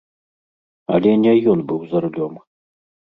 Але 0.95 1.11
не 1.23 1.33
ён 1.51 1.59
быў 1.73 1.81
за 1.91 1.97
рулём. 2.07 2.33